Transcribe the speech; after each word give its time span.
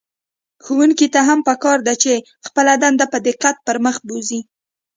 ښوونکي 0.63 1.07
ته 1.13 1.19
هم 1.27 1.39
په 1.47 1.53
کار 1.63 1.77
ده 1.87 1.93
چې 2.03 2.13
خپله 2.47 2.73
دنده 2.83 3.05
په 3.13 3.17
دقت 3.27 3.55
پر 3.67 3.77
مخ 3.85 3.95
بوځي. 4.07 4.41